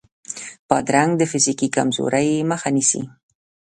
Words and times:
بادرنګ 0.67 1.11
د 1.17 1.21
فزیکي 1.31 1.67
کمزورۍ 1.75 2.29
مخه 2.51 2.69
نیسي. 2.75 3.01